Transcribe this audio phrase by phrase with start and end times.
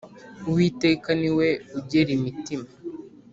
[0.47, 1.49] uwiteka ni we
[1.79, 2.67] ugera imitima